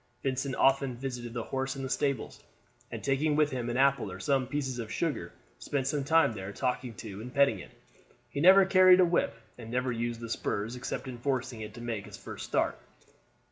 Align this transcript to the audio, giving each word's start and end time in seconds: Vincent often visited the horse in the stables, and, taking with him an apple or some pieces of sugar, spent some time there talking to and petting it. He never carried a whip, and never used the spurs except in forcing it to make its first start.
Vincent 0.23 0.55
often 0.55 0.95
visited 0.95 1.35
the 1.35 1.43
horse 1.43 1.75
in 1.75 1.83
the 1.83 1.89
stables, 1.91 2.43
and, 2.91 3.03
taking 3.03 3.35
with 3.35 3.51
him 3.51 3.69
an 3.69 3.77
apple 3.77 4.11
or 4.11 4.19
some 4.19 4.47
pieces 4.47 4.79
of 4.79 4.91
sugar, 4.91 5.31
spent 5.59 5.85
some 5.85 6.03
time 6.03 6.33
there 6.33 6.51
talking 6.51 6.95
to 6.95 7.21
and 7.21 7.31
petting 7.35 7.59
it. 7.59 7.69
He 8.31 8.41
never 8.41 8.65
carried 8.65 8.99
a 8.99 9.05
whip, 9.05 9.35
and 9.59 9.69
never 9.69 9.91
used 9.91 10.19
the 10.19 10.27
spurs 10.29 10.75
except 10.75 11.07
in 11.07 11.19
forcing 11.19 11.61
it 11.61 11.75
to 11.75 11.81
make 11.81 12.07
its 12.07 12.17
first 12.17 12.45
start. 12.45 12.79